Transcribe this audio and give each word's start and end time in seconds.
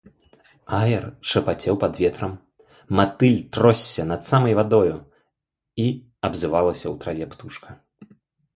Аер 0.77 1.03
шапацеў 1.31 1.75
пад 1.83 1.93
ветрам, 2.03 2.33
матыль 3.01 3.37
тросся 3.59 4.07
над 4.13 4.21
самай 4.31 4.53
вадою, 4.63 4.97
і 5.87 5.89
абзывалася 6.31 6.83
ў 6.83 6.95
траве 7.07 7.25
птушка. 7.35 7.69